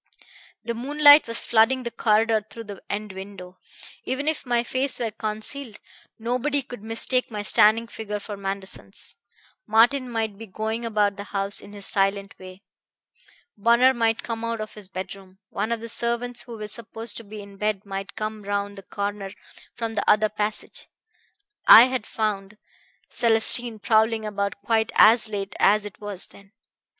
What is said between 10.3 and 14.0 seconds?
be going about the house in his silent way. Bunner